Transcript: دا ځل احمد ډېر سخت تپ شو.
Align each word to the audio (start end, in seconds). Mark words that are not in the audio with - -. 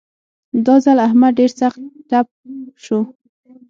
دا 0.65 0.75
ځل 0.83 0.97
احمد 1.07 1.31
ډېر 1.39 1.51
سخت 1.61 1.79
تپ 2.09 2.27
شو. 2.83 2.99